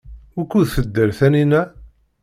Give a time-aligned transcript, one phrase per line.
[0.35, 1.61] Wukud tedder Taninna?